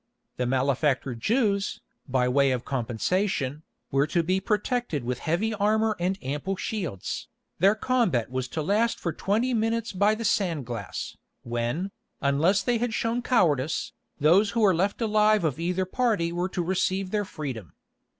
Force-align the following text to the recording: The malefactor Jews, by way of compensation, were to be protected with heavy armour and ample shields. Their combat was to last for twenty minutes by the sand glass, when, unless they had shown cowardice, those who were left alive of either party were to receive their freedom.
The 0.37 0.47
malefactor 0.47 1.13
Jews, 1.13 1.79
by 2.09 2.27
way 2.27 2.49
of 2.49 2.65
compensation, 2.65 3.61
were 3.91 4.07
to 4.07 4.23
be 4.23 4.39
protected 4.39 5.03
with 5.03 5.19
heavy 5.19 5.53
armour 5.53 5.95
and 5.99 6.17
ample 6.23 6.55
shields. 6.55 7.27
Their 7.59 7.75
combat 7.75 8.31
was 8.31 8.47
to 8.47 8.63
last 8.63 8.99
for 8.99 9.13
twenty 9.13 9.53
minutes 9.53 9.91
by 9.91 10.15
the 10.15 10.25
sand 10.25 10.65
glass, 10.65 11.17
when, 11.43 11.91
unless 12.19 12.63
they 12.63 12.79
had 12.79 12.95
shown 12.95 13.21
cowardice, 13.21 13.91
those 14.19 14.49
who 14.49 14.61
were 14.61 14.73
left 14.73 15.01
alive 15.03 15.43
of 15.43 15.59
either 15.59 15.85
party 15.85 16.31
were 16.31 16.49
to 16.49 16.63
receive 16.63 17.11
their 17.11 17.23
freedom. 17.23 17.73